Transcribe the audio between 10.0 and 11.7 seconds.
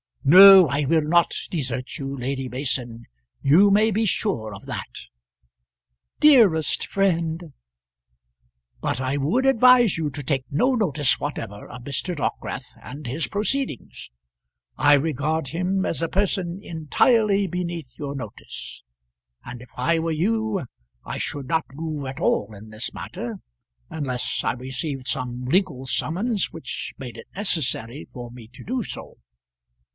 to take no notice whatever